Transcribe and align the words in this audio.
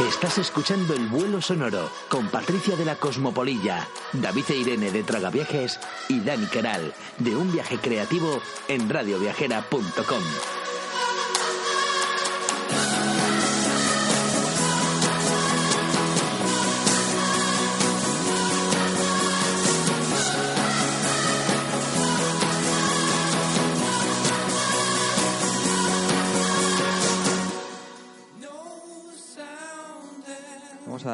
Estás 0.00 0.36
escuchando 0.36 0.92
El 0.92 1.06
Vuelo 1.06 1.40
Sonoro 1.40 1.88
con 2.10 2.28
Patricia 2.28 2.76
de 2.76 2.84
la 2.84 2.96
Cosmopolilla, 2.96 3.88
David 4.12 4.44
e 4.50 4.56
Irene 4.56 4.90
de 4.90 5.02
Tragaviajes 5.02 5.80
y 6.10 6.20
Dani 6.20 6.44
Queral 6.48 6.92
de 7.18 7.34
Un 7.34 7.50
Viaje 7.50 7.78
Creativo 7.78 8.42
en 8.68 8.90
radioviajera.com. 8.90 10.65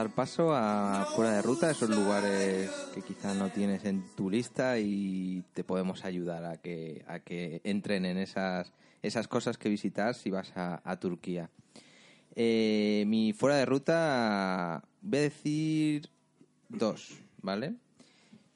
dar 0.02 0.14
paso 0.14 0.52
a 0.52 1.06
fuera 1.14 1.30
de 1.32 1.42
ruta, 1.42 1.70
esos 1.70 1.88
lugares 1.88 2.68
que 2.92 3.02
quizá 3.02 3.34
no 3.34 3.50
tienes 3.50 3.84
en 3.84 4.02
tu 4.16 4.28
lista 4.28 4.76
y 4.80 5.44
te 5.54 5.62
podemos 5.62 6.04
ayudar 6.04 6.44
a 6.44 6.56
que, 6.56 7.04
a 7.06 7.20
que 7.20 7.60
entren 7.62 8.04
en 8.04 8.18
esas, 8.18 8.72
esas 9.00 9.28
cosas 9.28 9.58
que 9.58 9.68
visitar 9.68 10.16
si 10.16 10.30
vas 10.30 10.52
a, 10.56 10.80
a 10.84 10.98
Turquía. 10.98 11.50
Eh, 12.34 13.04
mi 13.06 13.32
fuera 13.32 13.56
de 13.56 13.64
ruta, 13.64 14.82
voy 15.02 15.18
a 15.20 15.22
decir 15.22 16.08
dos, 16.68 17.20
¿vale? 17.40 17.74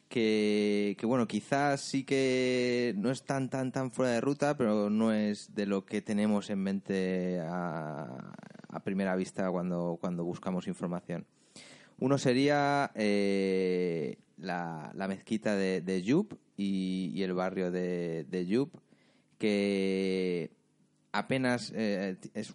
Que, 0.08 0.96
que, 0.98 1.06
bueno, 1.06 1.28
quizás 1.28 1.80
sí 1.80 2.02
que 2.02 2.92
no 2.96 3.12
es 3.12 3.22
tan, 3.22 3.50
tan, 3.50 3.70
tan 3.70 3.92
fuera 3.92 4.10
de 4.10 4.20
ruta, 4.20 4.56
pero 4.56 4.90
no 4.90 5.12
es 5.12 5.54
de 5.54 5.66
lo 5.66 5.84
que 5.84 6.02
tenemos 6.02 6.50
en 6.50 6.58
mente 6.58 7.38
a, 7.40 8.34
a 8.76 8.80
primera 8.80 9.16
vista 9.16 9.50
cuando, 9.50 9.98
cuando 10.00 10.24
buscamos 10.24 10.66
información. 10.66 11.26
Uno 11.98 12.18
sería 12.18 12.90
eh, 12.94 14.18
la, 14.36 14.92
la, 14.94 15.08
mezquita 15.08 15.56
de, 15.56 15.80
de 15.80 16.02
Yub 16.02 16.38
y, 16.56 17.22
el 17.22 17.32
barrio 17.32 17.70
de, 17.70 18.24
de 18.24 18.46
Yub, 18.46 18.70
que 19.38 20.50
apenas 21.12 21.72
eh, 21.74 22.16
es 22.34 22.52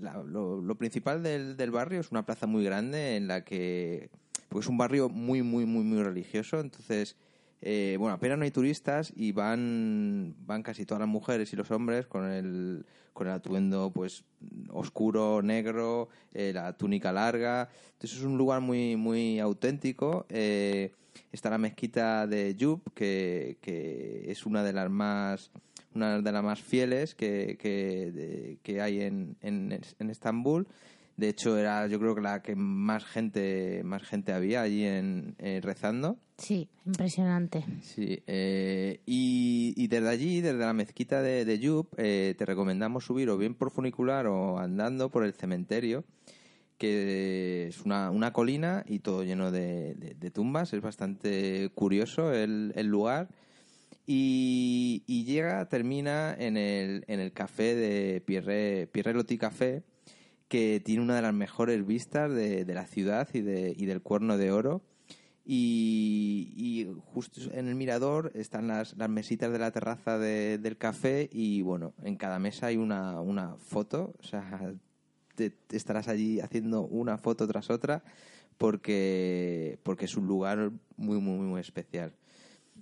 lo, 0.00 0.62
lo, 0.62 0.74
principal 0.76 1.22
del, 1.22 1.58
del, 1.58 1.70
barrio 1.70 2.00
es 2.00 2.10
una 2.10 2.24
plaza 2.24 2.46
muy 2.46 2.64
grande 2.64 3.16
en 3.16 3.28
la 3.28 3.44
que 3.44 4.08
porque 4.48 4.64
es 4.64 4.68
un 4.68 4.78
barrio 4.78 5.10
muy 5.10 5.42
muy 5.42 5.66
muy 5.66 5.84
muy 5.84 6.02
religioso 6.02 6.60
entonces 6.60 7.16
eh, 7.62 7.96
bueno 7.98 8.14
apenas 8.14 8.38
no 8.38 8.44
hay 8.44 8.50
turistas 8.50 9.12
y 9.16 9.32
van 9.32 10.34
van 10.46 10.62
casi 10.62 10.84
todas 10.84 11.00
las 11.00 11.08
mujeres 11.08 11.52
y 11.52 11.56
los 11.56 11.70
hombres 11.70 12.06
con 12.06 12.30
el 12.30 12.84
con 13.12 13.28
el 13.28 13.32
atuendo 13.32 13.90
pues 13.92 14.24
oscuro 14.70 15.42
negro 15.42 16.08
eh, 16.34 16.52
la 16.52 16.76
túnica 16.76 17.12
larga 17.12 17.68
entonces 17.92 18.18
es 18.18 18.24
un 18.24 18.36
lugar 18.36 18.60
muy 18.60 18.96
muy 18.96 19.38
auténtico 19.38 20.26
eh, 20.28 20.92
está 21.30 21.50
la 21.50 21.58
mezquita 21.58 22.26
de 22.26 22.54
Yub 22.56 22.82
que, 22.94 23.58
que 23.60 24.24
es 24.28 24.44
una 24.44 24.62
de 24.62 24.72
las 24.72 24.90
más 24.90 25.50
una 25.94 26.20
de 26.20 26.32
las 26.32 26.42
más 26.42 26.60
fieles 26.60 27.14
que, 27.14 27.58
que, 28.62 28.80
hay 28.80 29.02
en, 29.02 29.36
en, 29.42 29.78
en, 29.98 30.10
Estambul. 30.10 30.66
De 31.16 31.28
hecho, 31.28 31.58
era 31.58 31.86
yo 31.86 31.98
creo 31.98 32.14
que 32.14 32.20
la 32.20 32.42
que 32.42 32.56
más 32.56 33.04
gente 33.04 33.82
más 33.84 34.02
gente 34.02 34.32
había 34.32 34.62
allí 34.62 34.84
en, 34.84 35.34
eh, 35.38 35.60
rezando. 35.62 36.18
Sí, 36.38 36.68
impresionante. 36.86 37.64
Sí, 37.82 38.22
eh, 38.26 39.00
y, 39.06 39.74
y, 39.76 39.86
desde 39.88 40.08
allí, 40.08 40.40
desde 40.40 40.58
la 40.58 40.72
mezquita 40.72 41.22
de, 41.22 41.44
de 41.44 41.58
Yub, 41.58 41.88
eh, 41.98 42.34
te 42.36 42.46
recomendamos 42.46 43.04
subir 43.04 43.30
o 43.30 43.36
bien 43.38 43.54
por 43.54 43.70
funicular 43.70 44.26
o 44.26 44.58
andando 44.58 45.10
por 45.10 45.24
el 45.24 45.34
cementerio, 45.34 46.04
que 46.78 47.68
es 47.68 47.82
una, 47.82 48.10
una 48.10 48.32
colina 48.32 48.84
y 48.88 49.00
todo 49.00 49.22
lleno 49.22 49.52
de, 49.52 49.94
de, 49.94 50.14
de 50.14 50.30
tumbas. 50.30 50.72
Es 50.72 50.80
bastante 50.80 51.70
curioso 51.74 52.32
el, 52.32 52.72
el 52.74 52.86
lugar. 52.88 53.28
Y, 54.04 55.04
y, 55.06 55.24
llega, 55.24 55.68
termina 55.68 56.34
en 56.36 56.56
el, 56.56 57.04
en 57.06 57.20
el 57.20 57.32
café 57.32 57.76
de 57.76 58.20
Pierre, 58.20 58.88
Pierre 58.88 59.14
Loti 59.14 59.38
Café, 59.38 59.84
que 60.52 60.82
tiene 60.84 61.00
una 61.00 61.16
de 61.16 61.22
las 61.22 61.32
mejores 61.32 61.86
vistas 61.86 62.30
de, 62.30 62.66
de 62.66 62.74
la 62.74 62.84
ciudad 62.84 63.26
y, 63.32 63.40
de, 63.40 63.74
y, 63.74 63.86
del 63.86 64.02
Cuerno 64.02 64.36
de 64.36 64.52
Oro. 64.52 64.82
Y, 65.46 66.52
y, 66.54 66.94
justo 67.14 67.40
en 67.54 67.68
el 67.68 67.74
mirador 67.74 68.32
están 68.34 68.68
las, 68.68 68.94
las 68.98 69.08
mesitas 69.08 69.50
de 69.50 69.58
la 69.58 69.70
terraza 69.70 70.18
de, 70.18 70.58
del 70.58 70.76
café 70.76 71.30
y 71.32 71.62
bueno, 71.62 71.94
en 72.02 72.16
cada 72.16 72.38
mesa 72.38 72.66
hay 72.66 72.76
una, 72.76 73.22
una 73.22 73.56
foto, 73.56 74.14
o 74.20 74.22
sea, 74.22 74.74
te, 75.36 75.48
te 75.48 75.78
estarás 75.78 76.08
allí 76.08 76.40
haciendo 76.40 76.82
una 76.82 77.16
foto 77.16 77.48
tras 77.48 77.70
otra 77.70 78.04
porque, 78.58 79.78
porque 79.84 80.04
es 80.04 80.18
un 80.18 80.26
lugar 80.26 80.70
muy, 80.98 81.18
muy, 81.18 81.46
muy 81.46 81.62
especial. 81.62 82.12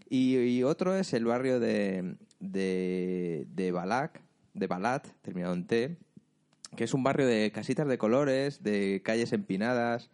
Y, 0.09 0.39
y, 0.39 0.65
otro 0.65 0.97
es 0.97 1.13
el 1.13 1.25
barrio 1.25 1.61
de, 1.61 2.17
de, 2.41 3.47
de 3.55 3.71
Balak, 3.71 4.21
de 4.55 4.67
Balat, 4.67 5.07
terminado 5.23 5.55
en 5.55 5.69
T, 5.69 5.97
que 6.77 6.85
es 6.85 6.95
un 6.95 7.03
barrio 7.03 7.27
de 7.27 7.51
casitas 7.53 7.89
de 7.89 7.99
colores, 7.99 8.63
de 8.63 9.03
calles 9.05 9.33
empinadas 9.33 10.11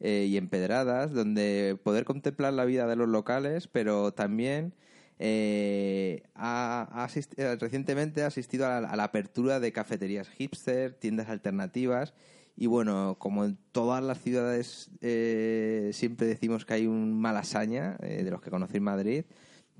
eh, 0.00 0.26
y 0.28 0.36
empedradas, 0.36 1.12
donde 1.12 1.78
poder 1.82 2.04
contemplar 2.04 2.52
la 2.52 2.64
vida 2.64 2.86
de 2.86 2.96
los 2.96 3.08
locales, 3.08 3.68
pero 3.68 4.12
también 4.12 4.74
eh, 5.22 6.22
ha, 6.34 6.88
ha 6.90 7.56
recientemente 7.56 8.22
ha 8.22 8.28
asistido 8.28 8.66
a 8.66 8.80
la, 8.80 9.04
apertura 9.04 9.60
de 9.60 9.70
cafeterías 9.70 10.30
hipster, 10.30 10.94
tiendas 10.94 11.28
alternativas 11.28 12.14
y 12.56 12.66
bueno, 12.66 13.16
como 13.18 13.44
en 13.44 13.58
todas 13.70 14.02
las 14.02 14.18
ciudades 14.18 14.90
eh, 15.02 15.90
siempre 15.92 16.26
decimos 16.26 16.64
que 16.64 16.72
hay 16.72 16.86
un 16.86 17.20
malasaña, 17.20 17.98
eh, 18.00 18.22
de 18.24 18.30
los 18.30 18.40
que 18.40 18.48
conocéis 18.48 18.82
Madrid, 18.82 19.24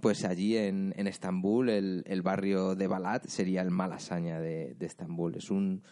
pues 0.03 0.27
allí 0.27 0.59
en, 0.59 0.93
en 0.99 1.07
Estambul 1.07 1.71
el, 1.71 2.05
el, 2.07 2.21
barrio 2.21 2.75
de 2.75 2.87
Balat 2.87 3.27
sería 3.27 3.63
el 3.63 3.71
malasaña 3.71 4.41
de, 4.41 4.75
de 4.79 4.87
Estambul. 4.87 5.37
Es 5.37 5.51
un, 5.51 5.83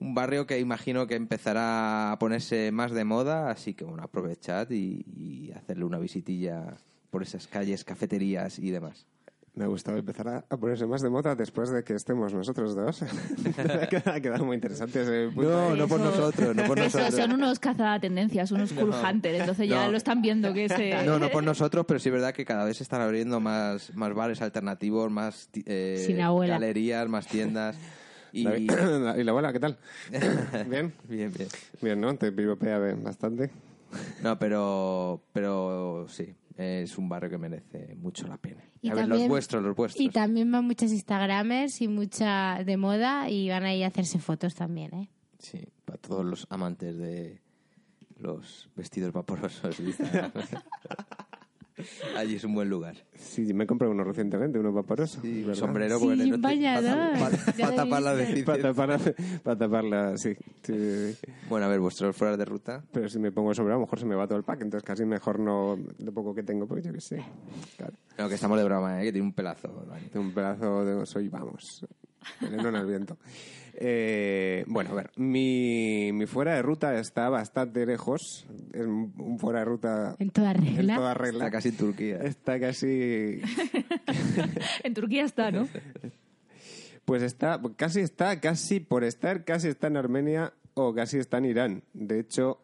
un, 0.00 0.14
barrio 0.14 0.46
que 0.46 0.58
imagino 0.58 1.06
que 1.06 1.14
empezará 1.14 2.12
a 2.12 2.18
ponerse 2.18 2.72
más 2.72 2.92
de 2.92 3.04
moda, 3.04 3.50
así 3.50 3.74
que 3.74 3.84
bueno, 3.84 4.02
aprovechad 4.02 4.70
y, 4.70 5.04
y 5.16 5.52
hacerle 5.52 5.84
una 5.84 5.98
visitilla 5.98 6.76
por 7.10 7.22
esas 7.22 7.46
calles, 7.46 7.84
cafeterías 7.84 8.58
y 8.58 8.70
demás. 8.70 9.06
Me 9.52 9.64
ha 9.64 9.66
gustado 9.66 9.98
empezar 9.98 10.28
a, 10.28 10.44
a, 10.48 10.56
ponerse 10.56 10.86
más 10.86 11.02
de 11.02 11.10
moda 11.10 11.34
después 11.34 11.70
de 11.70 11.82
que 11.82 11.94
estemos 11.94 12.32
nosotros 12.32 12.76
dos. 12.76 13.02
ha 14.06 14.20
quedado 14.20 14.44
muy 14.44 14.54
interesante 14.54 15.02
ese 15.02 15.34
punto. 15.34 15.50
No, 15.50 15.74
no 15.74 15.88
por 15.88 16.00
nosotros, 16.00 16.54
no 16.54 16.64
por 16.64 16.78
nosotros. 16.78 17.14
son 17.14 17.32
unos 17.32 17.58
cazatendencias, 17.58 18.52
unos 18.52 18.72
cool 18.72 18.90
no, 18.90 19.02
hunter, 19.02 19.34
entonces 19.34 19.68
ya 19.68 19.86
no. 19.86 19.90
lo 19.90 19.96
están 19.96 20.22
viendo 20.22 20.54
que 20.54 20.68
se... 20.68 21.04
No, 21.04 21.18
no 21.18 21.28
por 21.30 21.42
nosotros, 21.42 21.84
pero 21.86 21.98
sí 21.98 22.10
es 22.10 22.12
verdad 22.12 22.32
que 22.32 22.44
cada 22.44 22.64
vez 22.64 22.76
se 22.76 22.84
están 22.84 23.00
abriendo 23.00 23.40
más, 23.40 23.92
más 23.96 24.14
bares 24.14 24.40
alternativos, 24.40 25.10
más 25.10 25.50
eh, 25.66 26.16
galerías, 26.46 27.08
más 27.08 27.26
tiendas. 27.26 27.76
Y... 28.32 28.44
La, 28.44 29.16
¿Y 29.18 29.24
la 29.24 29.30
abuela 29.30 29.52
qué 29.52 29.60
tal? 29.60 29.78
¿Bien? 30.68 30.92
bien, 31.08 31.32
bien. 31.32 31.48
Bien, 31.80 32.00
¿no? 32.00 32.14
Te 32.16 32.32
pivopea 32.32 32.78
bastante. 33.02 33.50
No, 34.22 34.38
pero, 34.38 35.22
pero 35.32 36.06
sí, 36.08 36.34
es 36.56 36.96
un 36.98 37.08
barrio 37.08 37.30
que 37.30 37.38
merece 37.38 37.96
mucho 37.96 38.26
la 38.28 38.36
pena. 38.36 38.62
Y 38.82 38.90
a 38.90 38.94
también, 38.94 39.10
ver, 39.10 39.18
los 39.20 39.28
vuestros, 39.28 39.62
los 39.62 39.76
vuestros. 39.76 40.04
Y 40.04 40.10
también 40.10 40.50
van 40.52 40.64
muchas 40.64 40.92
Instagramers 40.92 41.80
y 41.80 41.88
mucha 41.88 42.62
de 42.64 42.76
moda 42.76 43.28
y 43.28 43.48
van 43.48 43.64
ahí 43.64 43.82
a 43.82 43.88
hacerse 43.88 44.18
fotos 44.18 44.54
también, 44.54 44.94
¿eh? 44.94 45.10
Sí, 45.38 45.66
para 45.84 45.98
todos 45.98 46.24
los 46.24 46.46
amantes 46.50 46.96
de 46.96 47.40
los 48.16 48.68
vestidos 48.76 49.12
vaporosos. 49.12 49.76
Allí 52.16 52.36
es 52.36 52.44
un 52.44 52.54
buen 52.54 52.68
lugar. 52.68 52.96
Sí, 53.14 53.52
me 53.54 53.64
he 53.64 53.66
comprado 53.66 53.92
uno 53.92 54.04
recientemente, 54.04 54.58
uno 54.58 54.72
vaporoso. 54.72 55.20
Sí, 55.20 55.44
sombrero 55.54 55.98
sí, 55.98 56.32
un 56.32 56.40
bañador. 56.40 57.18
Para, 57.18 57.74
tapar 57.74 58.02
la 58.02 58.44
Para 58.44 58.62
tapar, 58.62 59.14
para 59.42 59.58
taparla, 59.58 60.16
sí, 60.16 60.34
sí. 60.62 61.16
Bueno, 61.48 61.66
a 61.66 61.68
ver, 61.68 61.80
vuestros 61.80 62.16
fuera 62.16 62.36
de 62.36 62.44
ruta. 62.44 62.82
Pero 62.92 63.08
si 63.08 63.18
me 63.18 63.32
pongo 63.32 63.50
el 63.50 63.56
sombrero, 63.56 63.76
a 63.76 63.78
lo 63.80 63.86
mejor 63.86 63.98
se 63.98 64.06
me 64.06 64.14
va 64.14 64.26
todo 64.26 64.38
el 64.38 64.44
pack, 64.44 64.62
entonces 64.62 64.86
casi 64.86 65.04
mejor 65.04 65.38
no 65.38 65.78
de 65.98 66.12
poco 66.12 66.34
que 66.34 66.42
tengo, 66.42 66.66
porque 66.66 66.82
yo 66.82 66.92
qué 66.92 67.00
sé. 67.00 67.24
Claro. 67.76 67.94
No, 68.18 68.28
que 68.28 68.34
estamos 68.34 68.58
de 68.58 68.64
broma, 68.64 69.00
¿eh? 69.00 69.04
que 69.04 69.12
tiene 69.12 69.26
un 69.26 69.32
pelazo. 69.32 69.86
Tiene 70.10 70.26
un 70.26 70.32
pelazo 70.32 70.84
de 70.84 71.06
soy, 71.06 71.28
vamos, 71.28 71.86
veneno 72.40 72.68
en 72.68 72.76
el 72.76 72.86
viento. 72.86 73.16
Eh, 73.74 74.64
bueno, 74.66 74.90
a 74.90 74.94
ver, 74.94 75.10
mi, 75.16 76.12
mi, 76.12 76.26
fuera 76.26 76.54
de 76.54 76.62
ruta 76.62 76.98
está 76.98 77.28
bastante 77.28 77.86
lejos. 77.86 78.46
Es 78.72 78.86
un 78.86 79.38
fuera 79.38 79.60
de 79.60 79.64
ruta. 79.64 80.16
En 80.18 80.30
toda 80.30 80.52
regla. 80.52 80.94
En 80.94 80.98
toda 80.98 81.14
regla. 81.14 81.46
Está 81.46 81.50
casi 81.50 81.68
en 81.68 81.76
Turquía. 81.76 82.16
Está 82.18 82.60
casi. 82.60 82.86
en 84.84 84.94
Turquía 84.94 85.24
está, 85.24 85.50
¿no? 85.50 85.68
Pues 87.06 87.22
está, 87.22 87.60
casi 87.76 88.00
está, 88.02 88.38
casi 88.38 88.78
por 88.78 89.02
estar, 89.02 89.44
casi 89.44 89.66
está 89.66 89.88
en 89.88 89.96
Armenia 89.96 90.52
o 90.74 90.94
casi 90.94 91.18
está 91.18 91.38
en 91.38 91.46
Irán. 91.46 91.82
De 91.92 92.20
hecho, 92.20 92.60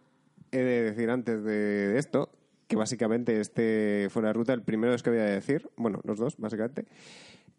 he 0.53 0.59
de 0.59 0.83
decir 0.83 1.11
antes 1.11 1.43
de 1.43 1.99
esto 1.99 2.31
que 2.69 2.77
básicamente 2.77 3.41
este 3.41 4.09
fuera 4.11 4.29
de 4.29 4.35
ruta, 4.35 4.53
el 4.53 4.63
primero 4.63 4.95
es 4.95 5.03
que 5.03 5.11
voy 5.11 5.19
a 5.19 5.25
decir, 5.25 5.69
bueno, 5.77 6.01
los 6.05 6.19
dos, 6.19 6.37
básicamente, 6.37 6.87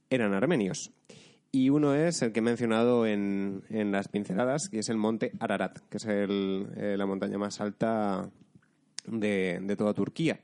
eran 0.10 0.34
armenios. 0.34 0.92
Y 1.52 1.70
uno 1.70 1.96
es 1.96 2.22
el 2.22 2.32
que 2.34 2.40
he 2.40 2.44
mencionado 2.44 3.06
en, 3.08 3.64
en 3.70 3.92
las 3.92 4.08
pinceladas, 4.10 4.70
que 4.70 4.80
es 4.80 4.90
el 4.90 4.98
monte 4.98 5.32
Ararat, 5.40 5.80
que 5.90 5.98
es 5.98 6.06
el- 6.06 6.68
eh, 6.76 6.96
la 6.98 7.06
montaña 7.06 7.38
más 7.38 7.62
alta 7.62 8.30
de, 9.06 9.60
de 9.62 9.76
toda 9.76 9.94
Turquía. 9.94 10.40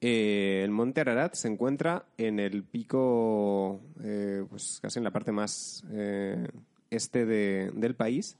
Eh, 0.00 0.60
el 0.64 0.70
monte 0.70 1.00
Ararat 1.00 1.34
se 1.34 1.48
encuentra 1.48 2.04
en 2.18 2.38
el 2.38 2.62
pico, 2.62 3.80
eh, 4.02 4.44
pues 4.48 4.78
casi 4.82 4.98
en 4.98 5.04
la 5.04 5.10
parte 5.12 5.32
más 5.32 5.82
eh, 5.90 6.46
este 6.90 7.24
de- 7.24 7.70
del 7.74 7.94
país. 7.94 8.36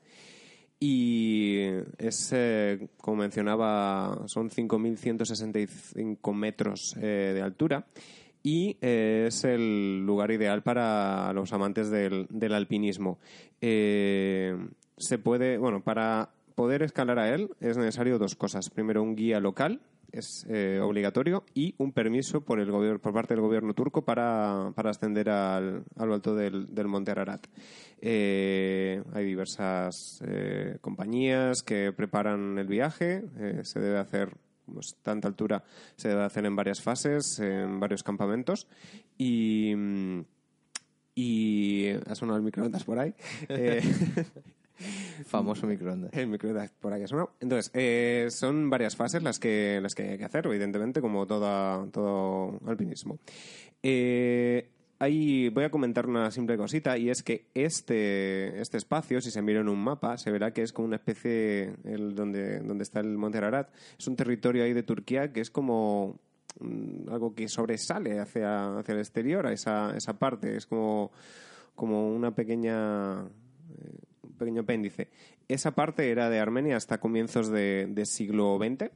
Y 0.78 1.60
es, 1.96 2.34
como 2.98 3.16
mencionaba, 3.18 4.24
son 4.26 4.50
5.165 4.50 6.34
metros 6.34 6.94
de 7.00 7.40
altura. 7.42 7.86
Y 8.46 8.76
eh, 8.82 9.24
es 9.28 9.42
el 9.44 10.04
lugar 10.04 10.30
ideal 10.30 10.62
para 10.62 11.32
los 11.32 11.54
amantes 11.54 11.88
del, 11.88 12.26
del 12.28 12.52
alpinismo. 12.52 13.18
Eh, 13.62 14.54
se 14.98 15.16
puede, 15.16 15.56
bueno, 15.56 15.82
para 15.82 16.28
poder 16.54 16.82
escalar 16.82 17.18
a 17.18 17.34
él 17.34 17.48
es 17.60 17.78
necesario 17.78 18.18
dos 18.18 18.34
cosas. 18.34 18.68
Primero, 18.68 19.02
un 19.02 19.16
guía 19.16 19.40
local, 19.40 19.80
es 20.12 20.46
eh, 20.50 20.78
obligatorio, 20.82 21.44
y 21.54 21.74
un 21.78 21.92
permiso 21.92 22.42
por, 22.42 22.60
el 22.60 22.70
gobierno, 22.70 22.98
por 22.98 23.14
parte 23.14 23.32
del 23.32 23.40
gobierno 23.40 23.72
turco 23.72 24.04
para, 24.04 24.72
para 24.74 24.90
ascender 24.90 25.30
al, 25.30 25.82
al 25.96 26.12
alto 26.12 26.34
del, 26.34 26.66
del 26.74 26.86
monte 26.86 27.12
Ararat. 27.12 27.46
Hay 28.02 29.24
diversas 29.24 30.20
compañías 30.82 31.62
que 31.62 31.92
preparan 31.92 32.58
el 32.58 32.66
viaje, 32.66 33.22
se 33.62 33.80
debe 33.80 33.98
hacer 33.98 34.36
pues, 34.72 34.96
tanta 35.02 35.28
altura 35.28 35.64
se 35.96 36.08
debe 36.08 36.24
hacer 36.24 36.44
en 36.46 36.56
varias 36.56 36.80
fases, 36.80 37.38
en 37.38 37.80
varios 37.80 38.02
campamentos 38.02 38.66
y 39.18 39.74
mm, 39.76 40.20
y 41.14 41.90
ha 42.06 42.14
sonado 42.14 42.38
el 42.38 42.44
microondas 42.44 42.84
por 42.84 42.98
ahí. 42.98 43.14
Eh, 43.48 43.80
Famoso 45.26 45.68
microondas. 45.68 46.12
el 46.14 46.26
microondas 46.26 46.72
por 46.80 46.92
ahí 46.92 47.04
ha 47.04 47.06
sonado. 47.06 47.30
Entonces, 47.38 47.70
eh, 47.74 48.26
son 48.30 48.68
varias 48.70 48.96
fases 48.96 49.22
las 49.22 49.38
que, 49.38 49.78
las 49.80 49.94
que 49.94 50.10
hay 50.10 50.18
que 50.18 50.24
hacer, 50.24 50.46
evidentemente, 50.46 51.00
como 51.00 51.26
toda, 51.26 51.86
todo 51.92 52.58
alpinismo. 52.66 53.20
Eh, 53.84 54.68
voy 55.50 55.64
a 55.64 55.70
comentar 55.70 56.06
una 56.06 56.30
simple 56.30 56.56
cosita 56.56 56.96
y 56.98 57.10
es 57.10 57.22
que 57.22 57.46
este, 57.54 58.60
este 58.60 58.76
espacio, 58.76 59.20
si 59.20 59.30
se 59.30 59.42
mira 59.42 59.60
en 59.60 59.68
un 59.68 59.82
mapa, 59.82 60.16
se 60.16 60.30
verá 60.30 60.52
que 60.52 60.62
es 60.62 60.72
como 60.72 60.86
una 60.86 60.96
especie, 60.96 61.74
donde, 61.84 62.60
donde 62.60 62.82
está 62.82 63.00
el 63.00 63.16
Monte 63.16 63.38
Ararat, 63.38 63.70
es 63.98 64.06
un 64.06 64.16
territorio 64.16 64.64
ahí 64.64 64.72
de 64.72 64.82
Turquía 64.82 65.32
que 65.32 65.40
es 65.40 65.50
como 65.50 66.18
mm, 66.60 67.10
algo 67.10 67.34
que 67.34 67.48
sobresale 67.48 68.20
hacia, 68.20 68.78
hacia 68.78 68.94
el 68.94 69.00
exterior, 69.00 69.46
a 69.46 69.52
esa, 69.52 69.96
esa 69.96 70.18
parte, 70.18 70.56
es 70.56 70.66
como, 70.66 71.12
como 71.74 72.14
una 72.14 72.34
pequeña 72.34 73.22
eh, 73.22 73.98
un 74.22 74.32
pequeño 74.32 74.62
apéndice. 74.62 75.08
Esa 75.48 75.74
parte 75.74 76.10
era 76.10 76.30
de 76.30 76.40
Armenia 76.40 76.76
hasta 76.76 76.98
comienzos 76.98 77.48
de, 77.48 77.86
de 77.88 78.06
siglo 78.06 78.58
XX 78.58 78.90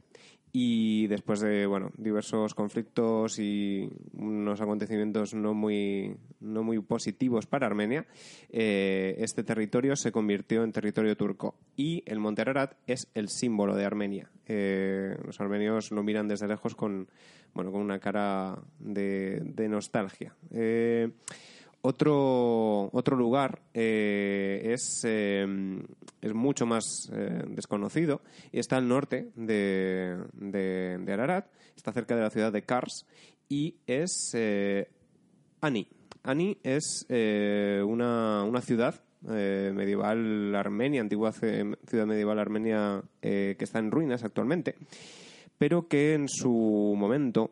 y 0.51 1.07
después 1.07 1.39
de 1.41 1.65
bueno 1.65 1.91
diversos 1.97 2.53
conflictos 2.53 3.39
y 3.39 3.89
unos 4.13 4.61
acontecimientos 4.61 5.33
no 5.33 5.53
muy 5.53 6.15
no 6.39 6.63
muy 6.63 6.79
positivos 6.79 7.45
para 7.45 7.67
Armenia 7.67 8.07
eh, 8.49 9.15
este 9.19 9.43
territorio 9.43 9.95
se 9.95 10.11
convirtió 10.11 10.63
en 10.63 10.71
territorio 10.71 11.15
turco 11.15 11.55
y 11.75 12.03
el 12.05 12.19
Monte 12.19 12.41
Ararat 12.41 12.73
es 12.87 13.09
el 13.13 13.29
símbolo 13.29 13.75
de 13.75 13.85
Armenia. 13.85 14.29
Eh, 14.47 15.15
los 15.25 15.39
armenios 15.39 15.91
lo 15.91 16.03
miran 16.03 16.27
desde 16.27 16.47
lejos 16.47 16.75
con 16.75 17.07
bueno 17.53 17.71
con 17.71 17.81
una 17.81 17.99
cara 17.99 18.59
de, 18.79 19.67
nostalgia. 19.69 20.35
Eh, 20.51 21.11
otro, 21.81 22.89
otro 22.91 23.15
lugar 23.15 23.61
eh, 23.73 24.71
es, 24.73 25.01
eh, 25.05 25.45
es 26.21 26.33
mucho 26.33 26.65
más 26.65 27.09
eh, 27.13 27.43
desconocido 27.49 28.21
y 28.51 28.59
está 28.59 28.77
al 28.77 28.87
norte 28.87 29.31
de, 29.35 30.17
de, 30.33 30.97
de 30.99 31.13
Ararat, 31.13 31.47
está 31.75 31.93
cerca 31.93 32.15
de 32.15 32.21
la 32.21 32.29
ciudad 32.29 32.51
de 32.51 32.63
Kars 32.63 33.05
y 33.47 33.75
es 33.87 34.31
eh, 34.33 34.89
Ani. 35.61 35.87
Ani 36.23 36.57
es 36.63 37.05
eh, 37.09 37.81
una, 37.85 38.43
una 38.43 38.61
ciudad 38.61 39.01
medieval 39.21 40.55
armenia, 40.55 41.01
antigua 41.01 41.33
ciudad 41.33 42.05
medieval 42.05 42.39
armenia 42.39 43.03
que 43.19 43.57
está 43.59 43.79
en 43.79 43.91
ruinas 43.91 44.23
actualmente, 44.23 44.75
pero 45.57 45.89
que 45.89 46.13
en 46.13 46.29
su 46.29 46.95
momento 46.97 47.51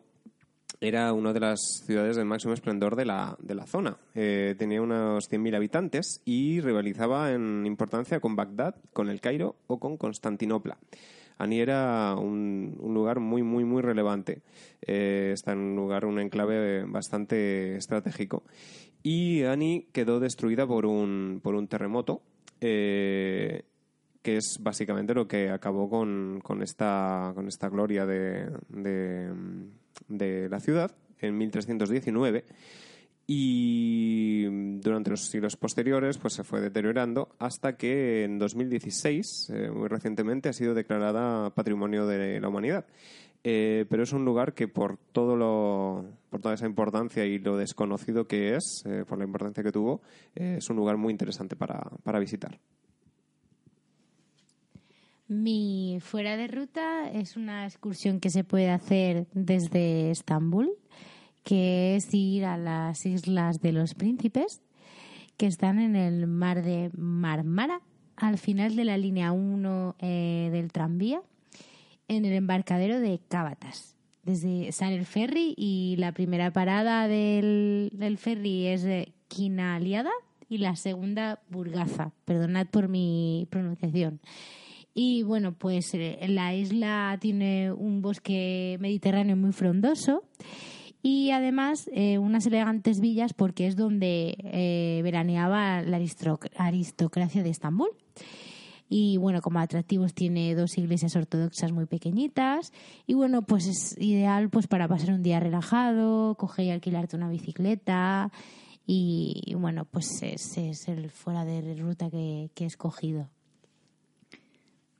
era 0.80 1.12
una 1.12 1.32
de 1.32 1.40
las 1.40 1.60
ciudades 1.84 2.16
de 2.16 2.24
máximo 2.24 2.54
esplendor 2.54 2.96
de 2.96 3.04
la, 3.04 3.36
de 3.40 3.54
la 3.54 3.66
zona. 3.66 3.96
Eh, 4.14 4.54
tenía 4.58 4.80
unos 4.80 5.30
100.000 5.30 5.56
habitantes 5.56 6.22
y 6.24 6.60
rivalizaba 6.60 7.32
en 7.32 7.66
importancia 7.66 8.20
con 8.20 8.36
Bagdad, 8.36 8.76
con 8.92 9.08
el 9.08 9.20
Cairo 9.20 9.56
o 9.66 9.78
con 9.80 9.96
Constantinopla. 9.96 10.78
Ani 11.38 11.60
era 11.60 12.14
un, 12.16 12.76
lugar 12.80 13.20
muy, 13.20 13.42
muy, 13.42 13.64
muy 13.64 13.82
relevante. 13.82 14.42
Eh, 14.82 15.30
está 15.32 15.52
en 15.52 15.58
un 15.58 15.76
lugar, 15.76 16.04
un 16.04 16.18
enclave 16.20 16.84
bastante 16.84 17.76
estratégico. 17.76 18.44
Y 19.02 19.44
Ani 19.44 19.86
quedó 19.92 20.18
destruida 20.20 20.66
por 20.66 20.86
un, 20.86 21.40
por 21.42 21.54
un 21.54 21.68
terremoto. 21.68 22.22
eh, 22.60 23.64
que 24.22 24.36
es 24.36 24.58
básicamente 24.60 25.14
lo 25.14 25.28
que 25.28 25.48
acabó 25.48 25.88
con, 25.88 26.40
con 26.42 26.62
esta, 26.62 27.32
con 27.34 27.48
esta 27.48 27.68
gloria 27.68 28.04
de, 28.04 28.50
de 30.06 30.48
la 30.48 30.60
ciudad 30.60 30.94
en 31.20 31.36
1319 31.36 32.44
y 33.30 34.46
durante 34.80 35.10
los 35.10 35.26
siglos 35.26 35.56
posteriores 35.56 36.16
pues 36.16 36.32
se 36.32 36.44
fue 36.44 36.62
deteriorando 36.62 37.28
hasta 37.38 37.76
que 37.76 38.24
en 38.24 38.38
2016, 38.38 39.50
eh, 39.50 39.70
muy 39.70 39.88
recientemente, 39.88 40.48
ha 40.48 40.54
sido 40.54 40.72
declarada 40.72 41.50
Patrimonio 41.50 42.06
de 42.06 42.40
la 42.40 42.48
Humanidad. 42.48 42.86
Eh, 43.44 43.84
pero 43.88 44.02
es 44.02 44.12
un 44.12 44.24
lugar 44.24 44.54
que 44.54 44.66
por 44.66 44.96
todo 45.12 45.36
lo, 45.36 46.06
por 46.30 46.40
toda 46.40 46.54
esa 46.54 46.66
importancia 46.66 47.24
y 47.26 47.38
lo 47.38 47.56
desconocido 47.56 48.26
que 48.26 48.56
es, 48.56 48.82
eh, 48.86 49.04
por 49.06 49.18
la 49.18 49.24
importancia 49.24 49.62
que 49.62 49.72
tuvo, 49.72 50.00
es 50.34 50.68
un 50.70 50.76
lugar 50.76 50.96
muy 50.96 51.12
interesante 51.12 51.54
para, 51.54 51.78
para 52.02 52.18
visitar. 52.18 52.58
Mi 55.28 55.98
fuera 56.00 56.38
de 56.38 56.48
ruta 56.48 57.10
es 57.10 57.36
una 57.36 57.66
excursión 57.66 58.18
que 58.18 58.30
se 58.30 58.44
puede 58.44 58.70
hacer 58.70 59.26
desde 59.34 60.10
Estambul, 60.10 60.70
que 61.44 61.96
es 61.96 62.14
ir 62.14 62.46
a 62.46 62.56
las 62.56 63.04
Islas 63.04 63.60
de 63.60 63.72
los 63.72 63.92
Príncipes, 63.92 64.62
que 65.36 65.46
están 65.46 65.80
en 65.80 65.96
el 65.96 66.26
mar 66.26 66.62
de 66.62 66.90
Marmara, 66.96 67.82
al 68.16 68.38
final 68.38 68.74
de 68.74 68.86
la 68.86 68.96
línea 68.96 69.32
1 69.32 69.96
eh, 69.98 70.48
del 70.50 70.72
tranvía, 70.72 71.20
en 72.08 72.24
el 72.24 72.32
embarcadero 72.32 72.98
de 72.98 73.20
Cábatas. 73.28 73.96
Desde 74.22 74.72
sale 74.72 74.96
el 74.96 75.04
ferry 75.04 75.52
y 75.58 75.96
la 75.98 76.12
primera 76.12 76.50
parada 76.54 77.06
del, 77.06 77.90
del 77.92 78.16
ferry 78.16 78.68
es 78.68 78.82
de 78.82 79.12
Quinaliada 79.28 80.10
y 80.48 80.56
la 80.56 80.74
segunda 80.74 81.42
Burgaza. 81.50 82.12
Perdonad 82.24 82.66
por 82.68 82.88
mi 82.88 83.46
pronunciación. 83.50 84.20
Y 85.00 85.22
bueno, 85.22 85.52
pues 85.52 85.94
eh, 85.94 86.18
la 86.26 86.56
isla 86.56 87.16
tiene 87.20 87.70
un 87.70 88.02
bosque 88.02 88.78
mediterráneo 88.80 89.36
muy 89.36 89.52
frondoso 89.52 90.24
y 91.04 91.30
además 91.30 91.88
eh, 91.92 92.18
unas 92.18 92.46
elegantes 92.46 92.98
villas 92.98 93.32
porque 93.32 93.68
es 93.68 93.76
donde 93.76 94.36
eh, 94.42 95.00
veraneaba 95.04 95.82
la 95.82 96.00
aristoc- 96.00 96.50
aristocracia 96.56 97.44
de 97.44 97.50
Estambul. 97.50 97.90
Y 98.88 99.18
bueno, 99.18 99.40
como 99.40 99.60
atractivos 99.60 100.14
tiene 100.14 100.56
dos 100.56 100.76
iglesias 100.78 101.14
ortodoxas 101.14 101.70
muy 101.70 101.86
pequeñitas. 101.86 102.72
Y 103.06 103.14
bueno, 103.14 103.42
pues 103.42 103.68
es 103.68 103.96
ideal 104.00 104.50
pues 104.50 104.66
para 104.66 104.88
pasar 104.88 105.12
un 105.12 105.22
día 105.22 105.38
relajado, 105.38 106.34
coger 106.34 106.64
y 106.64 106.70
alquilarte 106.70 107.14
una 107.14 107.28
bicicleta. 107.28 108.32
Y, 108.84 109.54
bueno, 109.56 109.84
pues 109.84 110.08
ese 110.22 110.70
es 110.70 110.88
el 110.88 111.10
fuera 111.10 111.44
de 111.44 111.76
ruta 111.76 112.10
que 112.10 112.50
he 112.58 112.64
escogido. 112.64 113.28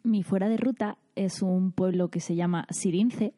Mi 0.08 0.22
fuera 0.22 0.48
de 0.48 0.56
ruta 0.56 0.96
es 1.16 1.42
un 1.42 1.70
pueblo 1.70 2.08
que 2.08 2.20
se 2.20 2.34
llama 2.34 2.66
Sirince. 2.70 3.34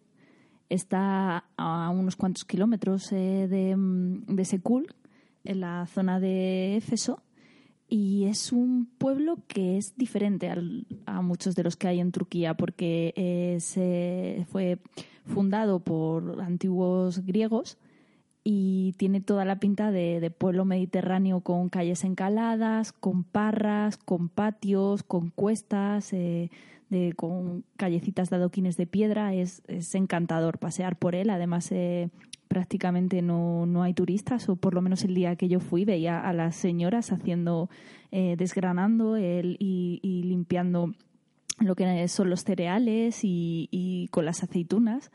Está 0.68 1.46
a 1.56 1.90
unos 1.90 2.14
cuantos 2.14 2.44
kilómetros 2.44 3.10
eh, 3.10 3.48
de, 3.50 3.74
mm, 3.74 4.36
de 4.36 4.44
Sekul, 4.44 4.94
en 5.42 5.58
la 5.58 5.86
zona 5.86 6.20
de 6.20 6.76
Éfeso. 6.76 7.24
Y 7.88 8.26
es 8.26 8.52
un 8.52 8.86
pueblo 8.98 9.38
que 9.48 9.78
es 9.78 9.96
diferente 9.96 10.48
a 11.06 11.22
muchos 11.22 11.56
de 11.56 11.64
los 11.64 11.74
que 11.74 11.88
hay 11.88 11.98
en 11.98 12.12
Turquía, 12.12 12.54
porque 12.54 13.14
eh, 13.16 13.56
se 13.58 14.46
fue 14.52 14.78
fundado 15.26 15.80
por 15.80 16.40
antiguos 16.40 17.26
griegos 17.26 17.78
y 18.52 18.94
tiene 18.96 19.20
toda 19.20 19.44
la 19.44 19.60
pinta 19.60 19.92
de, 19.92 20.28
pueblo 20.36 20.64
mediterráneo 20.64 21.40
con 21.40 21.68
calles 21.68 22.02
encaladas, 22.02 22.90
con 22.90 23.22
parras, 23.22 23.96
con 23.96 24.28
patios, 24.28 25.04
con 25.04 25.30
cuestas, 25.30 26.12
eh, 26.12 26.50
de, 26.88 27.12
con 27.14 27.62
callecitas 27.76 28.28
de 28.28 28.36
adoquines 28.36 28.76
de 28.76 28.88
piedra. 28.88 29.34
Es, 29.34 29.62
es 29.68 29.94
encantador 29.94 30.58
pasear 30.58 30.96
por 30.96 31.14
él. 31.14 31.30
Además, 31.30 31.70
eh, 31.70 32.08
prácticamente 32.48 33.22
no, 33.22 33.66
no 33.66 33.84
hay 33.84 33.94
turistas, 33.94 34.48
o 34.48 34.56
por 34.56 34.74
lo 34.74 34.82
menos 34.82 35.04
el 35.04 35.14
día 35.14 35.36
que 35.36 35.46
yo 35.46 35.60
fui 35.60 35.84
veía 35.84 36.20
a 36.20 36.32
las 36.32 36.56
señoras 36.56 37.12
haciendo, 37.12 37.70
eh, 38.10 38.34
desgranando 38.36 39.16
y, 39.16 39.56
y 39.60 40.22
limpiando 40.24 40.92
lo 41.60 41.76
que 41.76 42.08
son 42.08 42.30
los 42.30 42.42
cereales 42.42 43.22
y, 43.22 43.68
y 43.70 44.08
con 44.08 44.24
las 44.24 44.42
aceitunas. 44.42 45.12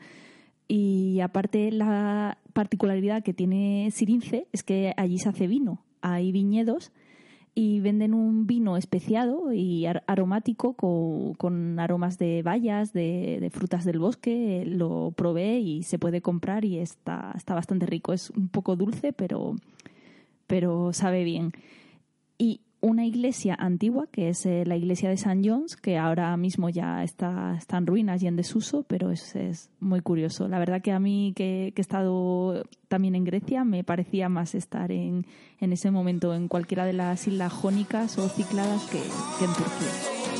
Y 0.68 1.20
aparte 1.20 1.70
la 1.70 2.38
particularidad 2.52 3.22
que 3.22 3.32
tiene 3.34 3.88
Sirince 3.92 4.48
es 4.52 4.62
que 4.62 4.94
allí 4.96 5.18
se 5.18 5.28
hace 5.28 5.46
vino. 5.46 5.84
Hay 6.00 6.32
viñedos 6.32 6.92
y 7.54 7.80
venden 7.80 8.12
un 8.12 8.46
vino 8.46 8.76
especiado 8.76 9.52
y 9.52 9.86
ar- 9.86 10.04
aromático 10.06 10.74
con, 10.74 11.34
con 11.34 11.78
aromas 11.78 12.18
de 12.18 12.42
bayas, 12.42 12.92
de, 12.92 13.38
de 13.40 13.50
frutas 13.50 13.84
del 13.84 13.98
bosque. 13.98 14.64
Lo 14.66 15.12
probé 15.16 15.60
y 15.60 15.82
se 15.84 15.98
puede 15.98 16.20
comprar 16.20 16.64
y 16.64 16.78
está, 16.78 17.32
está 17.36 17.54
bastante 17.54 17.86
rico. 17.86 18.12
Es 18.12 18.30
un 18.30 18.48
poco 18.48 18.76
dulce, 18.76 19.12
pero, 19.12 19.56
pero 20.46 20.92
sabe 20.92 21.24
bien. 21.24 21.52
Y 22.38 22.60
una 22.86 23.04
iglesia 23.04 23.56
antigua, 23.58 24.06
que 24.12 24.28
es 24.28 24.46
eh, 24.46 24.62
la 24.64 24.76
iglesia 24.76 25.10
de 25.10 25.16
San 25.16 25.44
John's, 25.44 25.76
que 25.76 25.98
ahora 25.98 26.36
mismo 26.36 26.68
ya 26.68 27.02
está, 27.02 27.56
está 27.58 27.78
en 27.78 27.86
ruinas 27.86 28.22
y 28.22 28.28
en 28.28 28.36
desuso, 28.36 28.84
pero 28.86 29.10
es, 29.10 29.34
es 29.34 29.70
muy 29.80 30.00
curioso. 30.00 30.46
La 30.46 30.60
verdad 30.60 30.80
que 30.80 30.92
a 30.92 31.00
mí, 31.00 31.32
que, 31.34 31.72
he 31.74 31.80
estado 31.80 32.62
también 32.86 33.16
en 33.16 33.24
Grecia, 33.24 33.64
me 33.64 33.82
parecía 33.82 34.28
más 34.28 34.54
estar 34.54 34.92
en, 34.92 35.26
en 35.58 35.72
ese 35.72 35.90
momento 35.90 36.32
en 36.32 36.46
cualquiera 36.46 36.84
de 36.84 36.92
las 36.92 37.26
islas 37.26 37.52
jónicas 37.52 38.18
o 38.18 38.28
cicladas 38.28 38.84
que 38.88 38.98
en 38.98 39.52
Turquía. 39.52 40.35